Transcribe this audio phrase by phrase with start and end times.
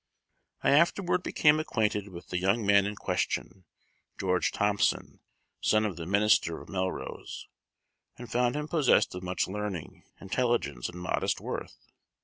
[0.63, 3.65] I afterward became acquainted with the young man in question,
[4.19, 5.19] George Thomson,
[5.59, 7.45] son of the minister of Melrose,
[8.17, 11.77] and found him possessed of much learning, intelligence, and modest worth.